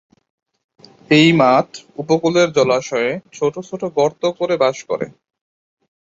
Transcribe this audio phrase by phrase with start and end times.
[1.11, 1.69] এ মাছ
[1.97, 5.07] উপকূলের জলাশয়ে ছোট ছোট গর্ত করে বাস করে।